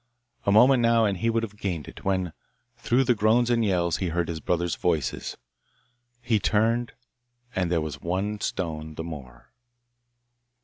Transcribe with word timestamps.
A 0.47 0.51
moment 0.51 0.81
now 0.81 1.05
and 1.05 1.19
he 1.19 1.29
would 1.29 1.43
have 1.43 1.55
gained 1.57 1.87
it, 1.87 2.03
when, 2.03 2.33
through 2.75 3.03
the 3.03 3.13
groans 3.13 3.51
and 3.51 3.63
yells, 3.63 3.97
he 3.97 4.07
heard 4.07 4.29
his 4.29 4.39
brothers' 4.39 4.73
voices. 4.75 5.37
He 6.23 6.39
turned, 6.39 6.93
and 7.55 7.71
there 7.71 7.81
was 7.81 8.01
one 8.01 8.41
stone 8.41 8.95
the 8.95 9.03
more. 9.03 9.53